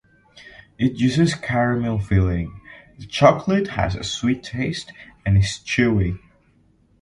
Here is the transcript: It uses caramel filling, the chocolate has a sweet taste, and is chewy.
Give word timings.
It 0.79 0.99
uses 0.99 1.35
caramel 1.35 1.99
filling, 1.99 2.59
the 2.97 3.05
chocolate 3.05 3.67
has 3.77 3.95
a 3.95 4.03
sweet 4.03 4.41
taste, 4.41 4.91
and 5.27 5.37
is 5.37 5.61
chewy. 5.63 6.17